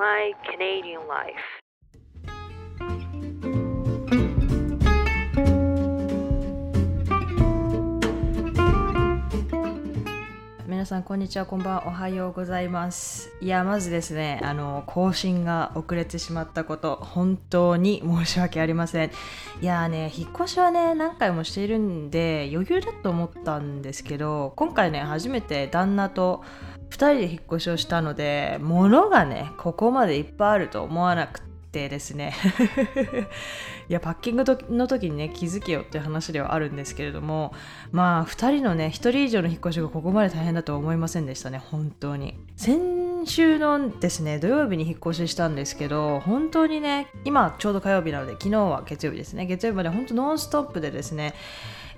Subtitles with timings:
[0.00, 1.59] My Canadian Life
[10.80, 13.30] 皆さんこんにちはこんばんはおはようございます。
[13.42, 19.10] いやまずですねあの更新が遅れてしまったこと本当に申し訳ありません。
[19.60, 26.42] いやね引っ越しはね何回もしているんで余裕だと思ったんですけど今回ね初めて旦那と
[26.88, 32.34] 2人で引っ越しをしたので物がねここまでいっぱいあると思わなくてですね。
[33.88, 37.52] いやパッキングの時にね気づけよっていう話ではあるんですけれども
[37.90, 42.38] まあ2人のね1人以上の引っ越しがここまで大変だとは思いませんでしたね本当に。
[43.20, 49.44] 先週のですね土曜日に引っ越ししたんですけど本当にね今ちょうど火曜日なので昨日は月曜日ですね。
[49.44, 51.34] 月曜日まで本当ノンストップでですね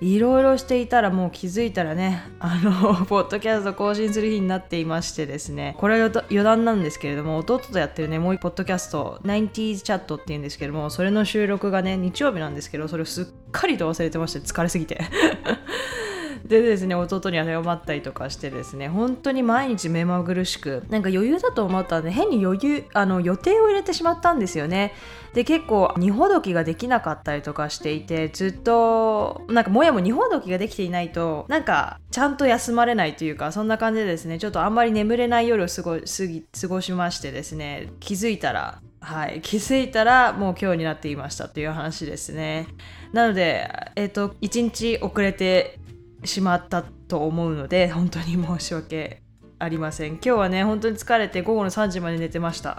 [0.01, 2.71] いろいろしていたらもう気づいたらねあの
[3.07, 14.99] ポッドキャスト更新する日になっていましてですねこれは余談なんですけれども弟とやってるねもう一ポッドキャスト 90s チャットっていうんですけどもそれの収録がね日曜日なんですけどそれをすっかりと忘れてまして疲れすぎて。
[16.45, 24.93] でですね弟には謝ったりとかしてですね本当に毎日目まぐるしくなんか余裕だと思ったんで変に余裕あの予定を入れてしまったんですよね
[25.33, 42.67] で結構二ほどきができなかったりとかしていてずっとなんかもやも二ほどきができていないとなんかちゃんと休まれないというかそんな感じでですねちょっとあんまり眠れない夜を過ご過ごしましてですね気づいたらはい、気づいたらもう今日になっていましたという話ですね。
[43.11, 45.77] なので、えっ、ー、と、1日遅れて
[46.25, 49.21] しまったと思うので本当に申し訳
[49.59, 50.13] ありません。
[50.13, 52.77] 今日はね本当に疲れて午後の3時まで寝てました。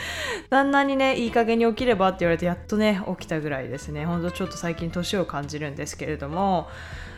[0.50, 4.04] 旦那にねいい加減に起きればって言われてやっとね起きたぐらいですね。
[4.04, 6.68] 本当ちょっと最近年を感じるんですけれども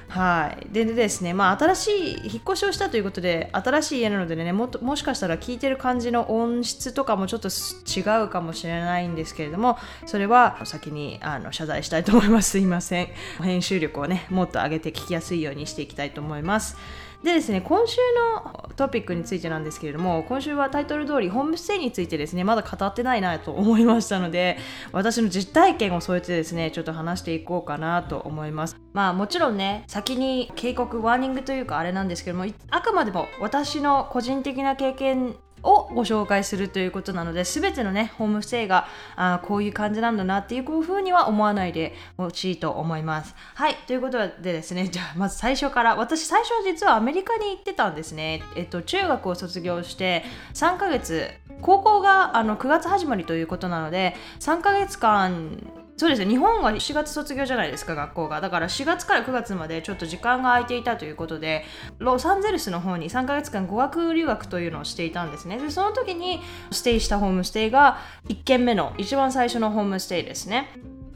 [0.08, 12.50] はい、でですね、まあ、新しい引っ越しをしたということで新しい家なのでねももしかしたら聞いてる感じの音質とかもちょっと違うかもしれないんですけれどもそれは先にあの謝罪したいと思います。
[12.50, 13.08] すいません。
[13.42, 16.76] 編集力をねもっと上げて聞きやすいようにしていきたいと思います。
[17.22, 17.96] でですね、今週
[18.44, 24.56] のトピックについてなんですけれども、今週はタイトル通り、ホームステイについてですね、まだ語ってないなと思いましたので、
[24.92, 28.76] 私の実体験を添えてですね、ちょっと話していこうかなと思います。
[28.92, 38.86] まあもちろんね、先に警告、ワーニングというかあれなんですけども、あくまでも私の個人的な経験をご紹介するということなので全てのねホームステイが
[39.16, 43.34] あこういう感じなんだなっていうふうには思わないでほしいと思います。
[43.54, 48.42] はいということでですねじゃあまず最初から私最初は実はアメリカに行ってたんですね。
[48.56, 50.24] えっと中学を卒業して
[50.54, 51.30] 3ヶ月
[51.62, 55.58] 高校があの9月始まりということなので3ヶ月間
[55.98, 56.30] そうですね。
[56.30, 58.40] 日本は4月卒業じゃないですか学校が。
[58.40, 61.64] だから4月から9月までちょっと時間が空いていたということで
[61.98, 65.58] ロサンゼルスの方に3ヶ月間語学留学というのをしていたんですね。
[65.58, 67.98] でその時にステイしたホームステイが
[68.28, 70.70] 1軒目の一番最初のホームステイですね。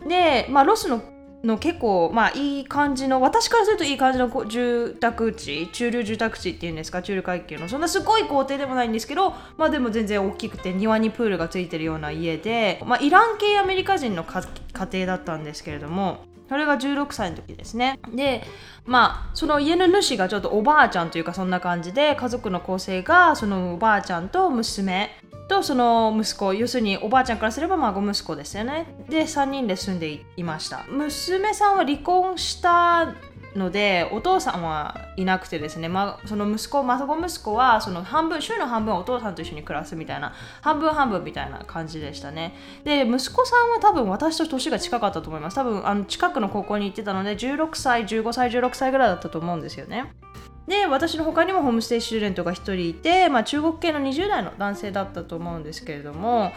[0.09, 1.01] で、まあ、ロスの
[1.45, 14.43] の結構まあいい感じの私からするといい感じの住宅地中流住宅地っていうんですか中流階級のそんなすごい豪邸でもないんですけどまあでも全然大きくて庭にプールがついてるような家で、まあ、イラン系アメリカ人の家
[14.93, 17.99] 庭だったんですけれどもそれが16歳の時ですね。
[18.15, 18.45] で
[18.85, 25.11] まあその家の主がちょっとおばあちゃんというかそんな感じで家族の構成がそのおばあちゃんと娘
[25.53, 28.87] とその息子要するにおばあちゃんからすれば孫息子ですよね。
[29.11, 30.85] で3人で住んでいました。
[30.89, 33.15] 娘さんは離婚した
[33.55, 40.33] のでお父さんはいなくてですね、ま、その息子孫息子はその半分週の半分お父さんと一緒に暮らすみたいな
[40.63, 42.55] 半分半分みたいな感じでしたね。
[42.85, 45.57] で息子さんは多分私と年が近かったと思います。
[45.57, 50.15] 多分あの近くの高校に行ってたので16歳15歳16歳ぐらいだったと思うんですよね。
[50.67, 56.53] で私の他にもホームステイシューデントが1人いて、まあ、中国系の20代の男性だったと思うんですけれども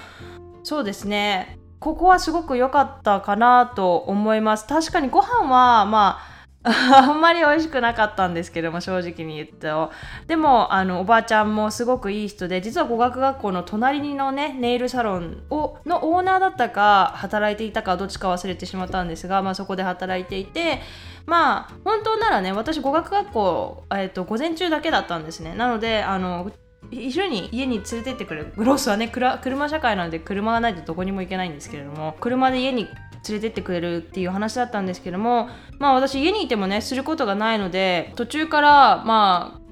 [0.64, 1.60] そうですね。
[1.80, 4.66] ここはすごく良かったかなと思います。
[4.66, 6.35] 確かにご飯はまあ
[6.94, 9.92] あんまり美味しくなかったんですけども正直に言うと
[10.26, 20.82] でもあのおばあちゃんもすごくいい人で実は語学学校の隣のねネイルサロンをのオーナーだったか働いていたかどっちか忘れてしまったんですが、まあ、そこで働いていて
[21.28, 25.54] まあ本当ならね私語学学校、えー、と午前中だけだったんですね。
[25.54, 26.52] なのであの
[26.92, 28.54] 一緒に家に連れてってくれる。
[28.56, 32.88] グロスはね車社会なので車がないとどこにも行けないんですけれども車で家に
[33.28, 35.50] 連れてってくれるっていう話だったんですけども
[35.80, 39.65] まあ私家にいてもねすることがないので途中からまあ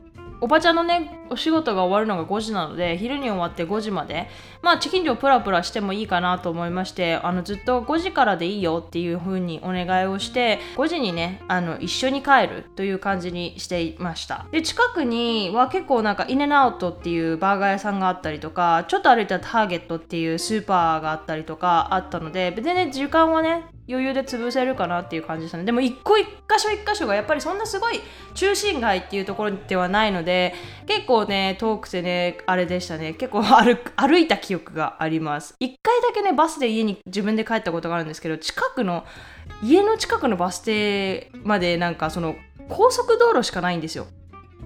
[0.44, 4.28] おばちゃんのねお仕事が終わるのが5時なので昼に終わって5時まで。
[4.64, 14.46] まあ近所プラプラしてもいいかなと思いましてあのずっと5時からでいいよっていう風にお願いをして5時にねあの一緒に帰るという感じにしていました。
[14.52, 25.64] で近くには結構なんかイネナウトっていうバーガー屋さんがあったりとかちょっと歩いたターゲットっていうスーパーがあったりとかあったので別にね時間はね余裕で潰せるかなっていう感じですね。
[25.64, 28.00] でも一個一箇所一箇所がやっぱりそんなすごい
[28.34, 30.54] 中心街っていうところではないので
[30.86, 33.14] 結構ね遠くてねあれでしたね。
[33.14, 35.56] 結構 歩歩いた記憶があります。
[35.60, 39.06] 一回だけねバスで家に自分で帰ったことがあるんですけど近くの
[39.62, 42.36] 家の近くのバス停までなんかその
[42.70, 44.08] 高速道路しかないんですよ。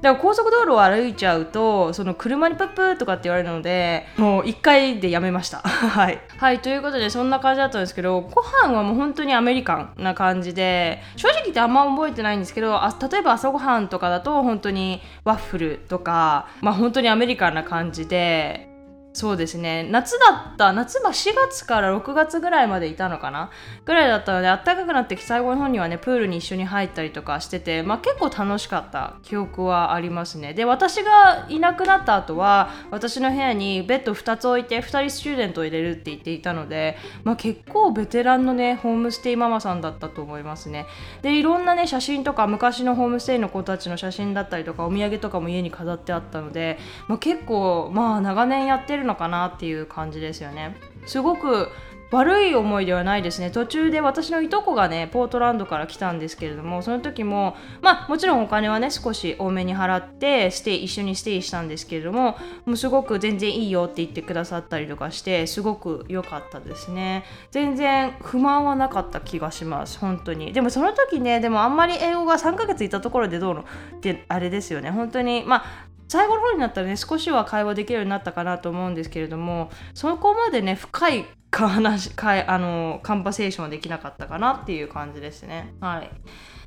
[0.01, 5.59] だから高速道路を歩いちゃうとその車にプップーとかって言われるのでもう1回でやめました。
[5.65, 18.76] はい、はい、ということでそんな感じだったんですけどご飯はもう本当にアメリカンな感じで正直言ってあんま覚えてないんですけどあ例えば朝ごはんとかだと本当にワッフルとかまあ本当にアメリカンな感じで
[19.17, 19.81] そうですね。
[19.89, 23.49] 夏だった夏は4月から6月ぐらいまでいたのかな。
[23.83, 30.53] ぐらいだったので暖かくなってきて最後の方にはねプールに一緒に入ったりとかしてて、まあ、結構楽しかった記憶はありますね。
[30.53, 40.85] で私がいなくなった後は私の部屋にベッド2つ置いて2人スチューデントを入れるって言っていたので、まあ、結構ベテランのねホームステイママさんだったと思いますね。
[41.23, 46.77] でいろんなね写真とか昔のホームステイの子たちの写真だったりとかお土産とかも家に飾ってあったので、
[47.07, 50.75] まあ、結構まあ長年やってるのかなっていう感じですよね。
[51.05, 51.69] すごく
[52.09, 53.51] 悪い思いではないですね。
[53.51, 67.25] 途中で私のいとこがねポートランドから来たんですけれどもその時もまあもちろんお金はね少し多めに払ってステイ一緒にステイしたんですけれどももうすごく全然いいよって言ってくださったりとかしてすごく良かったですね。
[67.51, 70.53] 全然不満はなかった気がします本当に。
[70.53, 74.91] でもその時ねでもあんまり英語が3ヶ月いたところでどうのってあれですよね。
[74.91, 85.73] 本当にまあ最後の方になったらね少しは会話できるようになったかなと思うんですけれどもそこまでね深い話かあのカンパセーションはできなかったかなっていう感じですね。
[85.79, 86.09] はい。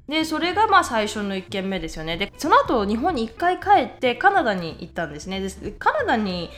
[0.09, 2.17] でそれがまあ最初の1件目ですよね。
[2.17, 5.41] でその後日本に1回帰ってカナダに行ったんですね。
[5.41, 6.51] でカナダに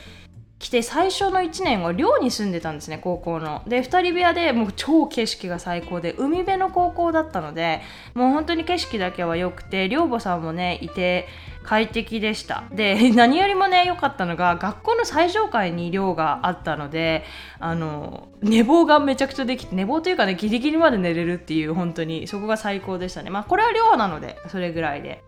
[0.62, 3.62] 来て最初の1年は寮に住んでたんですね高校の。
[3.66, 7.80] で2人部屋でもう超景色が最高で海辺の高校だったので
[8.14, 11.26] もう本当に景色だけは良くて寮母さんもねいて
[11.64, 12.62] 快適でした。
[12.70, 17.24] で 何よりもね良かったのが学校の最上階に寮があったので
[17.58, 23.30] あの寝坊がめちゃくちゃできて寝坊というかねギリギリまで寝れるっていう本当にそこが最高でしたね。
[23.30, 25.24] まあこれは寮なのでそれぐらいで。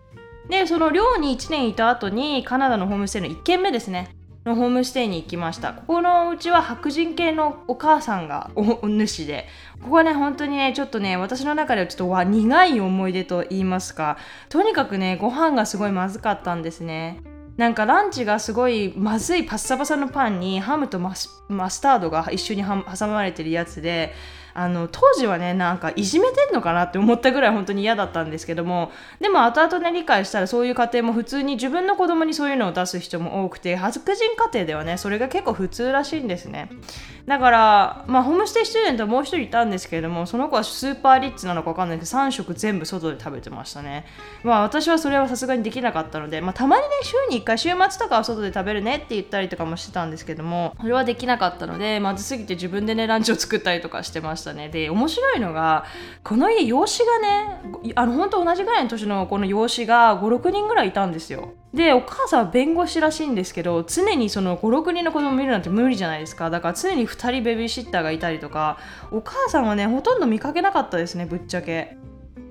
[0.47, 4.15] でその寮に1年いた後にカナダのホームステイの1軒目ですね。
[4.45, 5.73] のホームステイに行きました。
[5.73, 9.47] ここのうちは白人系のお母さんがお主で
[9.81, 14.17] ここはね本当にねちょっとね私の中ではちょっとわ苦い思い出と言いますか
[14.49, 17.21] とにかくねご飯がすごいまずかったんですね。
[17.57, 21.29] なんかランチがすごいまずいパッサパサのパンにハムとマス
[21.81, 24.13] タードが一緒に挟まれてるやつで
[24.57, 36.69] あの当時はねなんかいじめてんのかなって思ったぐらい本当に嫌だったんですけどもでも後々ね理解したらそういう家庭も普通に自分の子供にそういうのを出す人も多くて白人家庭ではねそれが結構普通らしいんですね。
[37.25, 44.05] だからまあホームステイスチューデントもう一人いたんですけれどもその子はスーパーリッチなのか分かんないけど3食全部外で食べてましたね。
[44.43, 54.44] まあ私はそれはさすがにできなかったので、まあ、たまにね週に1回週末とかは外で食べるねって言ったりとかもしてたんですけどもそれはできなかったのでまずすぎて自分でねランチを作ったりとかしてました。
[54.45, 54.69] したね。
[54.69, 55.85] で面白いのが
[56.23, 57.61] この家養子がね
[57.95, 61.53] あの本当同じぐらいの年のこの養子が56人ぐらいいたんですよ。
[61.73, 66.49] でお母さんは弁護士らしいんですけど常にその56人の子供見るなんて無理じゃないですか。
[66.49, 68.77] だから常に2人ベビーシッターがいたりとか
[69.11, 71.97] お母さんはねほとんど見かけなかったですねぶっちゃけ。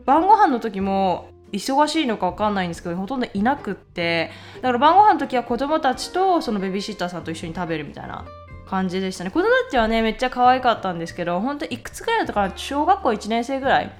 [0.04, 4.30] 晩ご飯の時も忙しいのか分かんないんですけどほとんどいなくって。
[4.56, 8.24] だから晩ご飯の時は子供たちとそのベビーシッターさんと一緒に食べるみたいな。
[8.68, 9.30] 感じでしたね。
[9.30, 12.52] 子供たちはねめっちゃ可愛かったんですけど本当いくつぐらいだったかな？
[12.56, 13.92] 小学校1年生ぐらい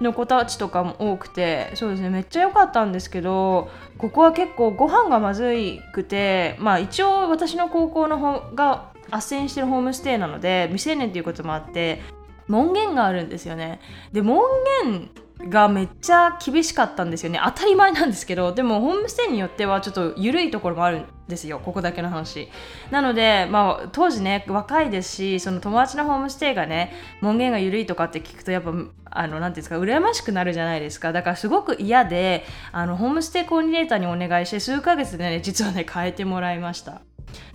[0.00, 12.00] の子たちとかも多くてそうですねめっちゃ良かったんですけどここは結構ご飯がまずいくてまあ一応私の高校の方が斡旋してるホームステイなので未成年っていうこともあって
[12.48, 13.80] 門限があるんですよね。
[14.12, 14.42] で門
[14.82, 15.10] 限
[15.48, 17.40] がめっちゃ厳しかったんですよね。
[17.44, 21.60] 当たり前なんですけどでもホームステイによってはちょっと緩いところもあるんですよ。
[21.62, 22.48] ここだけの話。
[22.90, 28.72] なのでまあ当時ね若いですしその友達のホームステイがね門限が緩いとかって聞くとやっぱ
[29.04, 31.12] あの何ていうんですか羨ましくなるじゃないですか。
[31.12, 37.02] だからすごく嫌であのホームステイコーディネーターにお願いして数ヶ月でね実はね変えてもらいました。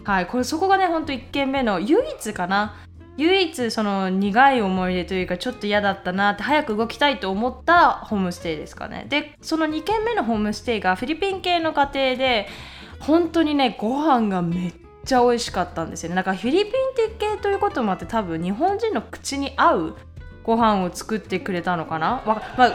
[0.04, 0.28] はい。
[0.28, 2.76] これそこがねほんと1軒目の唯一かな。
[3.18, 9.08] 唯一その苦い思い出というかちょっと嫌だったなって早く動きたいと思ったホームステイですかね。
[9.10, 12.48] でその2軒目のホームステイがフィリピン系の家庭で
[13.00, 16.16] 本当にねご飯がめっちゃ美味しかったんですよね。
[16.16, 16.72] だからフィリピン
[17.18, 19.96] 系ということもあって多分日本人の口に合う
[20.44, 22.22] ご飯を作ってくれたのかな。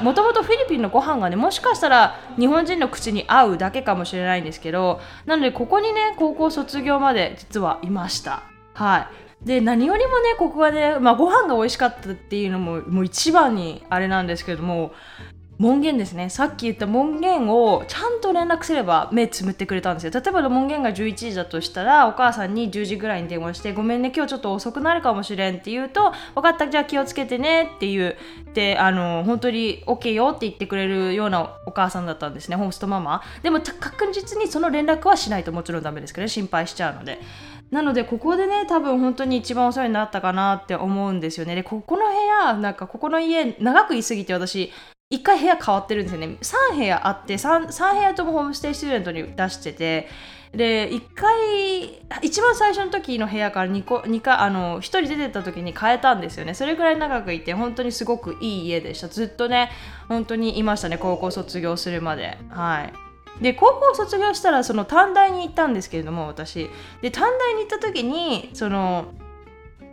[0.02, 8.42] もともとフィリピンのご飯がねもしかしたら日本人の口に合うだけかもしれないんですけどなのでここにね高校卒業まで実はいました。
[8.75, 9.06] はい。
[9.44, 14.92] で何よりもねここはね、まあ、ご飯が美味しかったっていうのももう一番にあれなんですけども
[15.62, 16.28] 門限ですね。
[16.28, 20.11] さっき言った門限をちゃんと連絡すれば目つむってくれたんですよ。
[20.12, 28.16] 例えば門限が11時だとしたらお母さんに10時ぐらいに電話してごめんね今日ちょっと遅くなるかもしれんって言うと分かったじゃあ気をつけてねっていう。
[28.54, 32.56] であの本当に OK よって言ってくれるようなお母さんだったんですね。
[32.56, 33.22] ホーストママ。
[33.44, 37.20] でも確実にその連絡はしないともちろんダメですけど、ね、心配しちゃうので。
[37.72, 41.54] なのでここでね多分本当に一番お世話になったかなって思うんですよね。
[41.54, 44.70] でここの部屋なんかここの家長くいすぎて私
[45.10, 46.36] 1回部屋変わってるんですよね。
[46.42, 50.08] 3部屋あって 3, 3部屋ともホームステイスチューデントに出してて
[50.54, 56.52] で1回一番最初の時の部屋から2個2回あの1人出てった時に変えたんですよね。
[56.52, 59.08] それぐらい長くいて本当にすごくいい家でした。
[59.08, 59.70] ずっとね
[60.08, 62.36] 本当にいましたね高校卒業するまで。
[62.50, 63.01] はい。
[63.42, 66.70] で高校卒業したらその短大に行ったんですけれども私。
[67.02, 69.06] で短大に行った時にその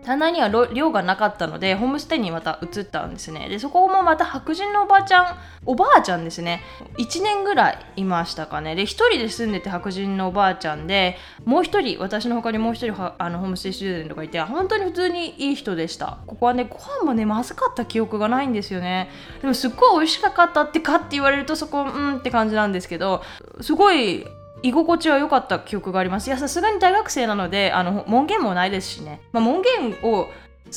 [0.03, 3.49] 棚には量がなかったのでホームステイにまた移ったんですね。
[3.49, 6.61] でそこもまた白人のおばあちゃんおばあちゃんですね。
[6.97, 8.75] 1年ぐらいいましたかね。
[8.75, 16.19] で1人で住んでて白人のおばあちゃんでもう1人私の他にもう1人あのホームステイスチューデントがいて本当に普通にいい人でした。
[16.25, 19.09] ここはねご飯もねまずかった記憶がないんですよね。
[19.41, 23.21] でもすっごい美味しかったってかって言われるとそこうんって感じなんですけど
[23.61, 24.25] すごい
[24.61, 26.27] 居心地は良かった記憶があります。
[26.27, 30.27] いやさすがに大学生なのであの門限もないですしね、まあ、門限を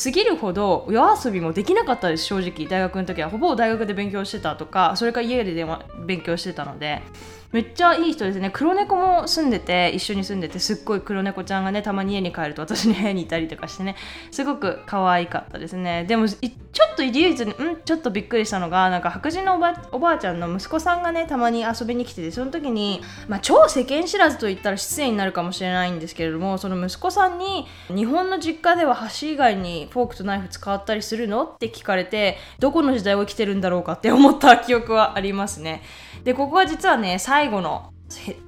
[0.05, 2.67] 過ぎるほど夜遊びもできなかったです正直。
[2.67, 3.29] 大学の時は。
[3.29, 7.03] ほぼ大学で勉強してたとかそれか家で電話勉強してたので。
[7.53, 8.51] めっちゃいい人ですね。
[8.53, 13.97] 黒猫も住んでて一緒に住んでてすっごい黒猫ちゃんがねたまに家に帰ると私の部屋にいたりとかしてね。
[14.31, 16.05] すごく可愛かったですね。
[16.05, 17.55] でもちょっと唯一ん？
[17.85, 35.83] ちょっとびっくりしたのがなんか白人のおばおばあちゃんの息子さんがねたまに遊びに来ててその時に、まあ、超世間知らずと言ったら失礼になるかもしれないんですけれどもその息子さんに日本の実家では箸以外にフォークとナイフ使ったりするのって聞かれてどこの時代を生きてるんだろうかって思った記憶はありますね。
[36.25, 37.93] でここは実はね最後の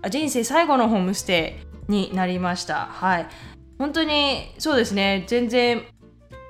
[0.09, 1.59] 人生最後のホームステ
[1.89, 2.87] イになりました。
[2.87, 3.27] はい。
[3.77, 5.25] 本当にそうですね。
[5.27, 5.83] 全然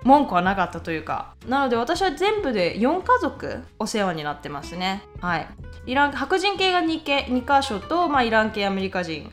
[0.02, 1.34] 文句はなかったというか。
[1.48, 5.04] なので私は全部で4家族お世話になってますね。
[5.22, 5.48] はい。
[5.86, 9.32] イラン白人系が 2, 系2箇所と、まあ、イラン系アメリカ人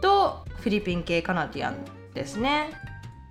[0.00, 2.70] とフィリピン系カナディアンですね。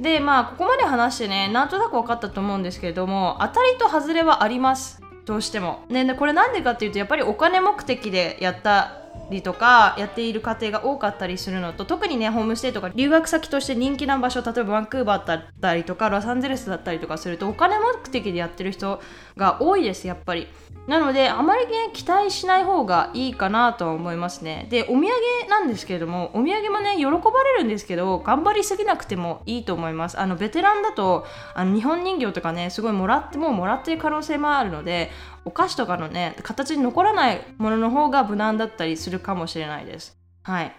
[0.02, 5.02] でまあここまで話してねなんとなく分かったと思うんですけれども当たりと外れはあります。
[5.24, 5.86] どうしても。
[5.88, 9.01] ね、これなんでかっていうとやっぱりお金目的でやった
[9.32, 19.02] りとかやっている家庭が多かったりするのと特にねホームステイとか留学先として人気な場所例えばバンクーバーだったりとかロサンゼルスだったりとかするとお金目的でやってる人
[19.38, 20.48] が多いですやっぱり。
[20.88, 24.68] なのであまりね期待しない方がいいかなとは思いますね。
[24.70, 25.10] でお土産
[25.48, 30.20] なんですけれどもお土産もね喜ばれるんですけど頑張りすぎなくてもいいと思います。
[30.20, 35.12] あのベテランだとあの日本人形とかねすごいもらってもうもらってる可能性もあるので
[35.46, 40.18] お菓子とかのね形に残らないものの方が無難だったりするかもしれないです。
[40.44, 40.76] はい。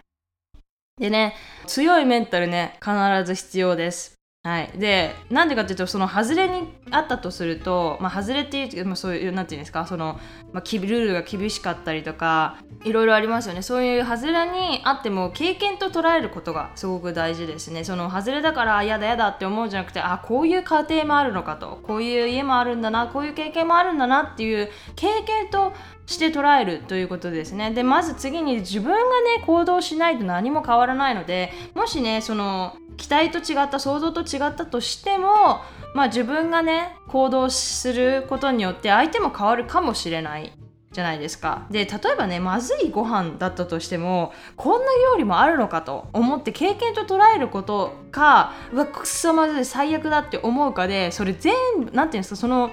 [1.00, 1.34] でね
[1.66, 2.92] 強いメンタルね必
[3.24, 4.21] ず必要です。
[4.44, 10.18] はい、でなんでかっていうとその外れにあったとすると、まあ、外れっていう、まあ、そういうなんていうんですかその、
[10.52, 13.62] まあ、ルールが厳しかったりとかいろいろありますよね。
[13.62, 17.84] そういう外れにあっても経験と捉えることがすごく大事ですね。
[17.84, 25.72] その外れだから嫌だ嫌だって思うじゃなくてあこういう家庭もあるのかとこういう家もあるんだなこういう経験もあるんだなっていう経験と
[26.06, 27.70] して捉えるということですね。
[27.70, 35.60] でまず次に自分がね行動しないと何も変わらないのでもしねその期待と違った想像と違ったとしても
[35.94, 40.52] まあ自分がね行動することによって相手も変わるかもしれない
[40.92, 41.66] じゃないですか。
[41.70, 52.70] で例えばねまずいご飯だったとしてもこんな料理もあるのかと思って経験と捉えることかうわくっそまずい最悪だって思うかでそれ全部何て言うんですかその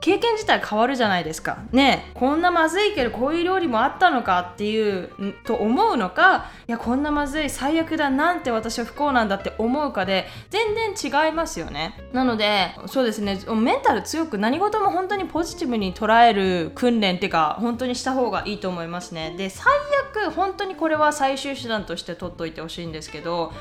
[0.00, 1.58] 経験自体変わるじゃないですか。
[1.72, 5.10] ねこんなまずいけどこういう料理もあったのかっていう
[5.44, 11.94] と思うのかいやこんなまずい最悪だなんて私は不幸なんだって思うかで全然違いますよね。
[12.12, 19.34] なのでそうですねメンタル強く何事も本当にポジティブに捉える訓練っていうか本当にした方がいいと思いますね。
[19.36, 19.66] で最
[20.12, 23.52] 悪本当にこれは最終手段として取っといてほしいんですけど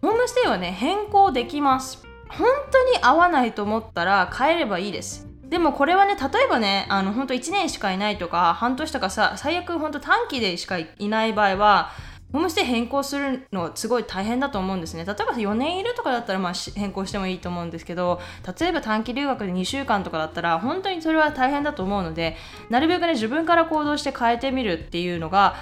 [0.00, 2.04] ホームステイはね変更できます。
[2.28, 11.90] 本当に合わないと思ったら変えればいいですでもこれはね例えばねあの本当1年しかいないとか半年とかさ最悪本当短期でしかいない場合は
[12.32, 15.04] ホームステイ変更するのすごい大変だと思うんですね。
[15.04, 18.22] 例えば4年いるとかだったらまあ変更してもいいと思うんですけど、
[18.58, 22.38] 例えば短期留学で2週間とかだったら本当にそれは大変だと思うので、
[22.70, 25.56] なるべくね自分から行動して変えてみるっていうのが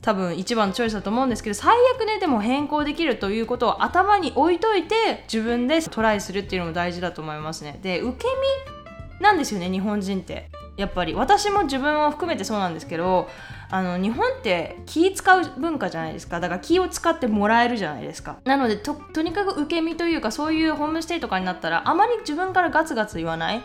[0.00, 8.28] 多分一番のチョイスだと思うんですけど最悪ねでも変更できるということを頭に置いといて自分でトライするっていうのも大事だと思いますねで受け
[8.68, 8.83] 身
[9.20, 10.50] なんですよね日本人って。
[10.76, 11.14] やっぱり。
[11.14, 13.28] 私も自分を含めてそうなんですけど
[13.70, 16.40] あの日本って気使う文化じゃないですか。
[16.40, 18.38] だから気を使ってもらえるじゃないですか。
[18.44, 23.62] なのでととにかく受け身というかそういうホームステイとかになったらあまり自分からガツガツ言わない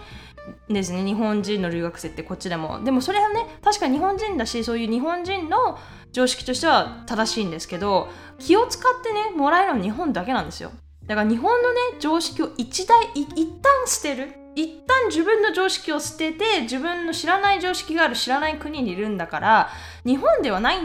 [0.69, 1.03] ですね。
[1.03, 2.83] 日本人の留学生ってこっちでも。
[2.83, 5.79] でもそれはね確かに日本人だしそういう日本人の
[6.11, 10.71] 常識としては正しいんですけど気を使ってねもらえるのは日本だけなんですよ。
[11.05, 14.38] だから日本のね常識を一大一旦捨てる。
[14.55, 19.69] 一旦自分の常識を捨てて自分の知らない常識がある知らない国にいるんだから
[20.05, 20.79] 日本ではない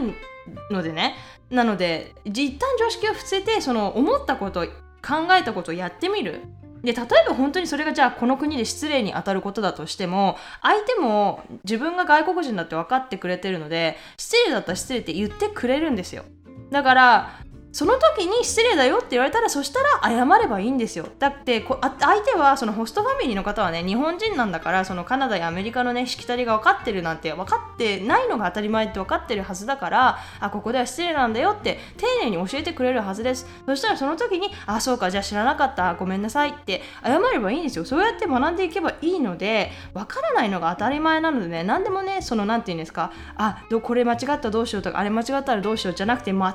[0.71, 1.15] のでね。
[1.49, 6.41] なので一旦常識を捨ててその思ったこと考えたことをやってみる。
[6.83, 16.25] で例えば本当にそれがじゃあこの国で失礼に当たることだとしても相手も自分が外国人だって分かってくれてるので失礼だったら失礼って言ってくれるんですよ。
[16.71, 17.39] だから
[17.75, 21.09] その時に失礼だよって言われたらそしたら謝ればいいんですよ。
[21.19, 33.45] だってこ相手はそのホストファミリーの方はね日本人なんだからそのカナダやアメリカのねしきたりが分かってるなんて分かってないのが当たり前って分かってるはずだからあここでは失礼なんだよって丁寧に教えてくれるはずです。
[33.65, 35.95] そしたらその時にあそうかじゃあ知らなかった。
[35.95, 37.83] ごめんなさいって謝ればいいんですよ。
[37.83, 46.53] そうやって学んでいけばいいので分からないのが当たり前なのでね何でもねその何て言うんですかあどこれ間違ったらどうしようとかあれ間違ったらどうしようじゃなくて間違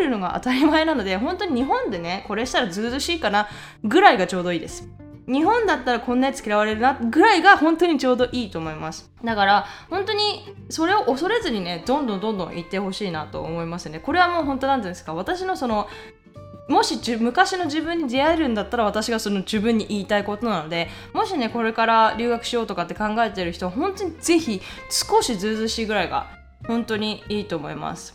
[0.00, 3.48] えるのが当たり前前なので本当に日本でねこれしたらずうずしいかな
[3.84, 4.88] ぐらいがちょうどいいです。
[5.26, 9.10] 日本だったらこんなやつ嫌われるなぐらいが本当にちょうどいいと思います。
[9.24, 14.00] だから本当にそれを恐れずにねどんどんどんどん言ってほしいなと思いますね。
[14.00, 15.88] これはもう本当なんですか私のその
[16.68, 26.26] もし昔の自分に出会えるんだったら私がその自分に言いたいことなのでもしねこれから留学しようとかって考えてる人は本当にぜひ少しずうずしいぐらいが
[26.66, 28.14] 本当にいいと思います。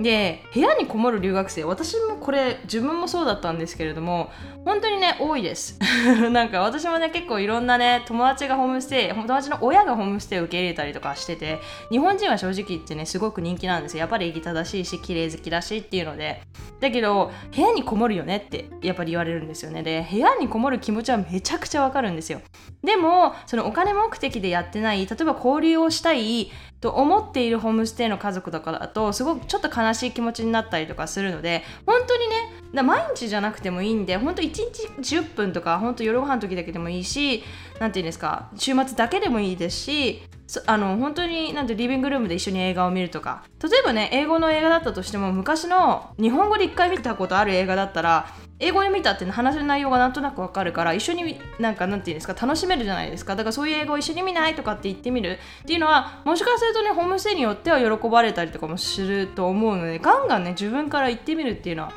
[0.00, 4.30] で部屋にこもる留学生私もこれ自分もそうだったんですけれども
[4.64, 5.78] 本当にね多いです。
[6.30, 11.58] なんか私もね結構いろんなね友達がホームステイ友達の親がホームステイを受け入れたりとかしてて
[11.90, 14.00] 日本人は正直言ってねすごく人気なんですよ。
[14.00, 16.42] やっぱり礼儀正しいし綺麗好きだしっていうので。
[16.80, 19.82] だけど部屋にこもるよねってやっぱり言われるんですよね。
[19.82, 22.40] で部屋にこもる気持ちはめちゃくちゃわかるんですよ。
[22.84, 32.36] でもそのお金目的でやってない例えば交流をしたいと思っているホームステイの家族とかだとすごくちょっと悲しい気持ちになったりとかするので本当にね
[32.72, 37.42] 毎日じゃなくてもいいんで本当1日10分とか本当夜ご飯の時だけでもいいし
[37.80, 40.22] 何て言うんですか週末だけでもいいですし
[40.66, 43.44] あの本当になんてリビングルームで一緒に映画を見るとか。
[43.62, 48.28] 例えばね英語の映画だったとしても昔の日本語で1回見たことある映画だったら
[48.60, 53.36] 英語で見たって話の内容がなんとなくわかるから一緒になんかなんていうんですか楽しめるじゃないですか。
[53.36, 55.38] だからそういう英語を一緒に見ないとかって言ってみる。
[55.62, 61.92] っていうのはもしかするとねホームステイによっては喜ばれたりとかもすると思うのでガンガンね自分から言ってみるっていうのは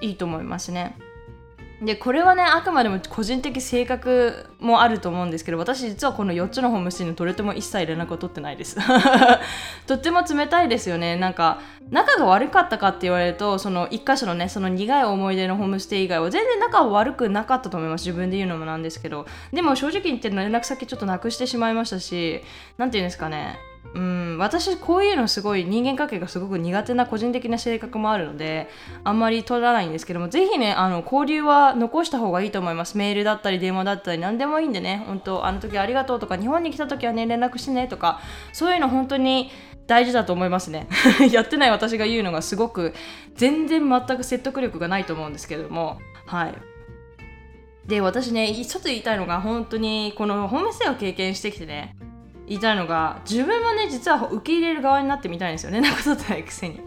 [0.00, 0.96] いいと思いますね。
[1.82, 8.76] でこれはねあくまでも個人的性格もあると思うんですけど私実はこの4つのホームステイのどれとも一切連絡を取ってないです。
[9.86, 11.16] とっても冷たいですよね。
[11.16, 11.60] なんか
[11.90, 18.04] 仲が悪かったかって言われるとその1箇所のねその苦い思い出のホームステイ以外は全然仲悪くなかったと思います。
[18.06, 19.26] 自分で言うのもなんですけど。
[19.50, 22.42] でも正直言って連絡先ちょっとなくしてしまいましたし
[22.76, 23.58] 何て言うんですかね。
[23.92, 28.68] うん私こういうのすごい人間関係がすごく苦手な個人的な性格もあるので
[29.02, 32.96] あんまり取らないんですけどもぜひねあの交流は残した方がいいと思います。
[32.96, 38.20] メールだったり電話だったり何でもいいんでね本当あの時ありがとうとか日本に来た時はね連絡してねとか
[38.52, 39.50] そういうの本当に
[39.88, 40.86] 大事だと思いますね。
[41.32, 42.94] やってない私が言うのがすごく
[43.34, 45.98] 全然全く説得力がないと思うんですけども。
[46.26, 46.54] はい。
[47.86, 51.96] で私ねちょっと言いたいのが本当にこのホームステイを経験してきてね
[52.50, 56.80] 言いたいのが自分もね実は受け入れる側になってみたいんですよね なことないくせに。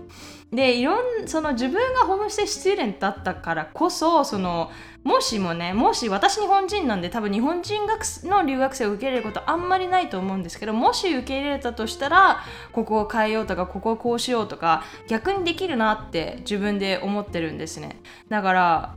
[0.52, 4.70] でいろんその自分がホームステイスチューデントだったからこそその
[5.04, 18.00] もしもねもし私日本人なんで多分日本人学の留学生を受け入れることあんまりないと思うんですけどもし受け入れたとしたらここを変えようとかここをこうしようとか逆にできるなって自分で思ってるんですね
[18.30, 18.96] だから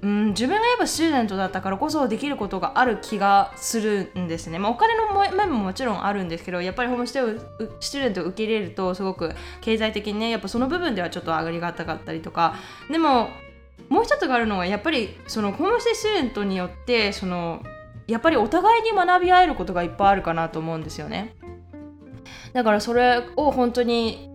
[0.00, 4.58] うん、自分がやっぱスチューデントだったからこそできることがある気がするんですね。
[4.60, 7.26] まあ、お金の面ももちろんあるんですけどやっぱりホームステイを
[7.80, 12.54] スチューデントを受け入れるとすごく経済的にねやっぱその部分ではちょっと上がりがたかったりとか
[12.88, 13.30] でも
[13.88, 17.62] もう一つがあるのはやっぱりそのホームステイスチューデントによってその
[18.06, 21.34] やっぱりお互いに学び合えることがいっぱいあるかなと思うんですよね
[22.52, 24.30] だからそれを本当に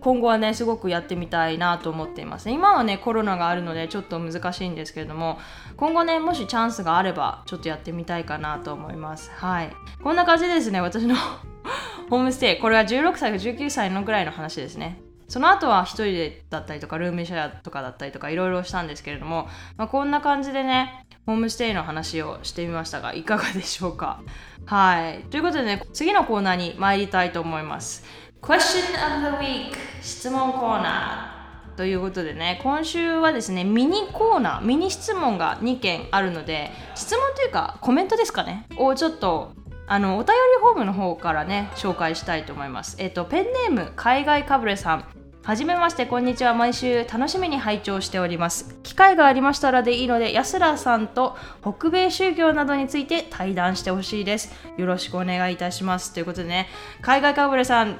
[0.00, 5.38] 今後はねすごくやってみたいなと思っています、ね、今はねコロナがあるのでちょっと難しいんですけれども
[5.76, 9.30] 今後ねもしチャンスがあればちょっとやってみたいかなと思います。
[9.30, 9.72] はい。
[10.02, 11.16] こんな感じですね私の
[12.10, 12.58] ホームステイ。
[12.58, 15.00] これは16歳か19歳のぐらいの話ですね。
[15.28, 24.22] その後は1人でだったりとかルームシェアとかだったりとかいろいろしたんですけれども、まあ、こんな感じでねホームステイの話をしてみましたがいかがでしょうか。
[24.64, 25.24] はい。
[25.24, 28.04] ということでね次のコーナーに参りたいと思います。
[28.40, 39.52] Question of the Week 質問コーナーということでね今週はですねミニコーナーミニ質問が2件あるので質問というかコメントですかねをちょっと
[39.86, 45.04] あのお便りフォームの方からね紹介したいと思いますえっ、とペンネーム海外かぶれさん
[45.48, 46.52] はじめまして、こんにちは。
[46.52, 48.78] 毎週楽しみに拝聴しております。
[48.82, 54.52] 機会がありましたらでいいので、安らさんと北米宗教などについて対談してほしいです。
[54.76, 56.12] よろしくお願いいたします。
[56.12, 56.68] ということでね、
[57.00, 57.98] 海外かぶれさん、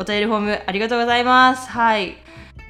[0.00, 1.68] お便りフォームありがとうございます。
[1.68, 2.16] はい。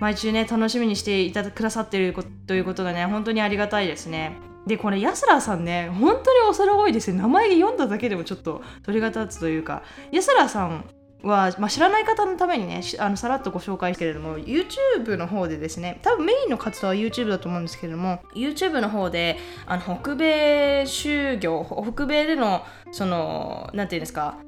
[0.01, 2.13] 毎週ね、楽しみにしていたくださってる
[2.49, 4.33] ということがね、本当にありがたいですね。
[4.67, 7.21] で、これ、安らさんね、本当にお皿多いですね。
[7.23, 10.85] 名前読んだだけでもちょっと鳥が立つというか、安らさん
[11.23, 21.63] は、まあ、知らない方のためにねあのさらっとご紹介すけれども YouTube の方でですね多分メインの活動は YouTube だと思うんですけれども YouTube の方であの北米就業
[21.95, 24.39] 北米でのその何て言うんですか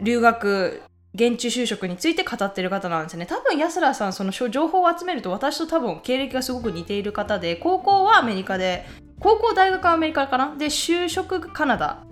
[0.00, 0.80] 留学
[1.14, 3.26] 現地就職について語ってる方なんですね。
[3.26, 8.86] 多分安らさんその情報を集めると私と多分経歴がすごく似ている方で高校はアメリカで
[9.18, 10.54] 高校大学はアメリカかな？
[10.56, 12.04] で就職カナダ。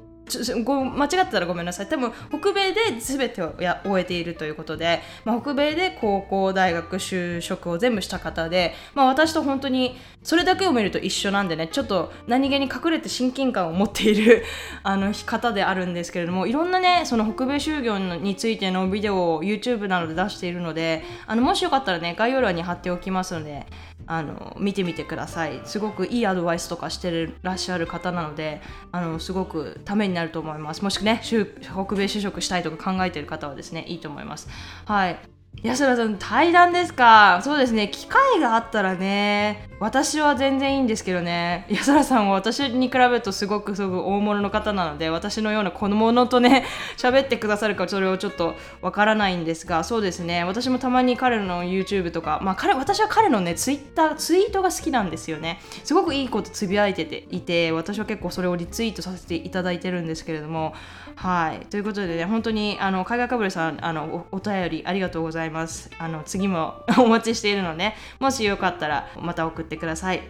[0.62, 1.86] ご間違ってたらごめんなさい。
[1.86, 14.44] 多分北米で全てをや終えているということで、まあ、北米で高校大学就職を全部した方で、まあ、私と本当にそれだけを見ると一緒なんでねちょっと何気に隠れて親近感を持っている
[14.82, 23.66] あの方であるんですけれどもいろんなねその北米就業についてのビデオを YouTube などで出しているのであのもしよかったらね概要欄に貼っておきますので
[24.06, 25.60] あの見てみてください。
[25.64, 30.82] すごくいいアドバイスとかしてらっしゃる方なのであのすごくためになると思います。
[30.82, 34.48] もしくね北米就職したいとか考えている方はですねいいと思います。
[34.86, 35.37] はい。
[35.62, 37.40] 安田さん対談ですか？
[37.42, 37.88] そうですね。
[37.88, 41.66] 機会があったらね私は全然いいんですけどね。
[41.68, 46.64] 安田さんは私に比べるとすごくすごく大物の方なので私のような子供とね
[46.96, 50.44] 喋ってくださるかそれをちょっとわからないんですがそうですね。
[50.44, 55.60] 私もたまに彼の YouTube とか、まあ、彼私は彼のね Twitter ツイートが好きなんですよね。
[55.82, 60.72] すごくいいことつぶやいてていて私は結構それをリツイートさせていただいてるんですけれども。
[61.16, 61.66] はい。
[61.66, 65.47] ということでね本当にあの海外かぶれさんあのおお便りありがとうございます。
[65.48, 70.22] いますあの次も お待ちしているのでもしよかったらまた送ってください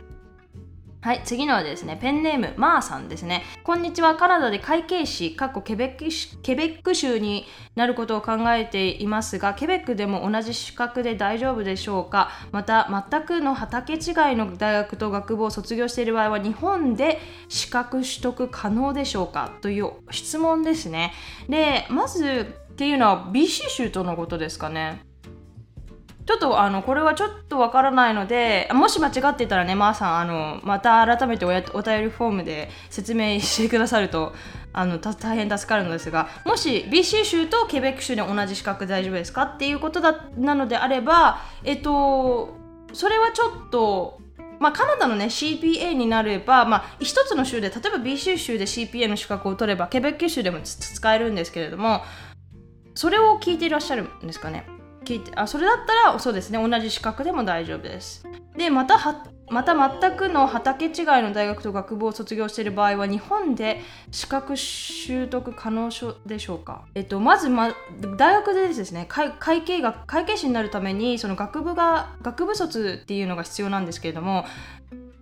[1.00, 3.44] はい、次のはですね、ペンネーム、マーさんですね。
[3.62, 6.07] こんにちは、カナダで会計士、かっこケベック
[6.42, 12.31] ケベック州になることを考えていますが、ケベックでも同じ資格で大丈夫でしょうか？
[12.50, 14.00] また、全くの畑違い
[14.35, 19.52] の大学と学部を卒業している場合は、日本で資格取得可能でしょうか？
[19.61, 21.12] という質問ですね。
[21.48, 25.08] で、まずっていうのは BC 州とのことですかね。
[26.29, 34.35] ちょっとあのこれはちょっとわからないのでもし間違ってたらねまー、さんあのまた改めておお便りフォームで説明してくださると
[34.75, 42.55] あの大変助かるのですがもし BC 州とケベック州で同じ資格大丈夫ですかっていうことだなのであればえっと
[42.93, 44.21] それはちょっと
[44.61, 52.03] まあ、カナダの、ね、CPA になれば、まあ、一つの州で例えば BC 州で CPA の資格を取ればケベック州でも使えるんですけれども
[52.95, 54.78] それを聞いていらっしゃるんですかね？
[55.09, 58.27] 聞いてあそれだったらそうですね同じ資格でも大丈夫です。
[58.57, 60.92] でまたはまた全くの畑違い
[61.23, 65.90] の大学と学部を卒業している場合は日本で資格習得可能
[66.27, 67.75] でしょうか、えっと、まず、ま、
[68.18, 74.44] 大学でですね会会計学会計士になるためにその学部が学部卒っていうのが必要なんですけれども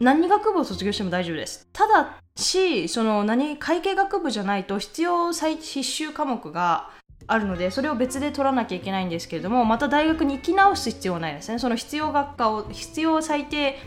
[0.01, 1.68] 何学部を卒業しても大丈夫です。
[1.72, 6.90] ただしその何会計学部じゃないと必要必修科目が
[7.28, 11.58] あるのでそれを別で取らなきゃいけないんですけれどもまた大学に行き直す必要はないですね。
[11.58, 13.78] その必要学科を必要最低、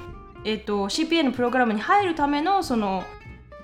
[0.44, 3.04] えーと、CPA のプログラムに入るためのその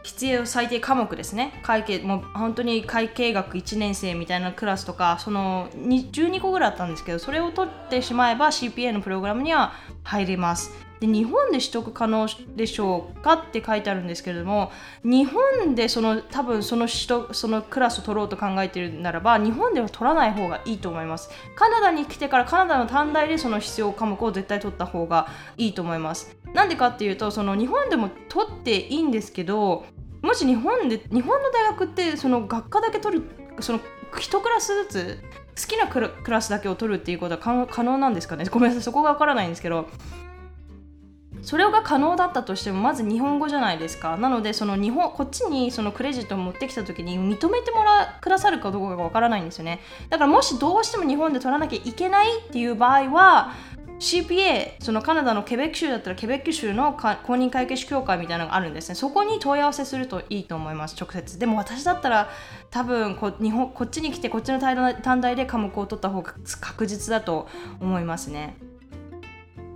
[0.03, 1.59] 必要最低科目ですね。
[1.63, 10.71] 会計もう本当に会計学1年生みたいなクラスとかその12個ぐらいあったんですけどそれを取ってしまえば CPA のプログラムには入れます。
[10.99, 14.71] で日本で取得可能でしょうかって書いてあるんですけれども
[15.03, 21.29] 日本でその多分その取得そのクラスを取ろうと考えているならば日本では取らない方がいいと思います。
[21.55, 25.27] カナダに来てからカナダの短大でその必要科目を絶対取った方が
[25.57, 26.37] いいと思います。
[26.53, 29.85] なんでかっていうとその日本でも取っていいんですけど
[30.21, 33.25] もし日本で日本の大学ってその学科だけ取る
[33.59, 33.79] その
[34.13, 35.19] 1クラスずつ
[35.61, 38.45] 好きなクラスだけを取るっていうことは可能なんですかね？
[38.45, 39.87] ごめんなさいそこがわからないんですけど。
[41.45, 44.17] それが可能だったとしてもまず日本語じゃないですか。
[44.17, 49.79] なのでその日本こっちにそのクレジットを持ってきた時に認めてもらくださるかどうかがわからないんですよね。
[50.09, 53.53] だからもしどうしても日本で取らなきゃいけないっていう場合は
[53.99, 58.95] CPA そのカナダのケベック州だったらケベック州の公認会計士協会みたいなのがあるんですね。
[58.95, 61.37] そこに問い合わせするといいと思います直接。
[61.37, 62.29] でも私だったら
[62.71, 67.47] 多分こ日本こっちに来てこっちの短大で科目を取った方が確実だと
[67.79, 68.57] 思いますね。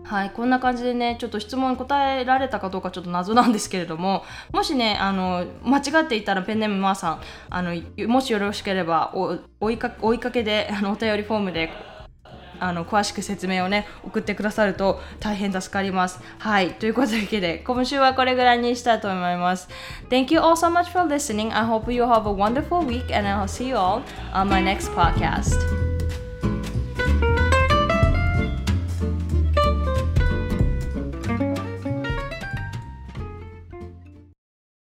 [0.09, 9.13] はい、こんな感じでね、ちょっと質問答えられたかどうかちょっと謎なんですけれども、もしね、あの、間違っていたらペンネームマーさん、あの、もしよろしければ
[9.59, 11.69] 追いか追いかけで、あの、お便りフォームで
[12.59, 16.19] あの詳しく説明をね送ってくださると大変助かります。
[16.39, 16.73] はい。
[16.73, 19.69] ということで今週はこれぐらいにしたいと思います。
[20.09, 21.55] Thank you all so much for listening.
[21.55, 24.01] I hope you have a wonderful week and I'll see you all
[24.33, 25.88] on my next podcast.